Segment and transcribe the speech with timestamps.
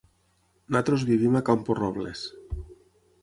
[0.75, 2.27] Nosaltres vivim a Camporrobles.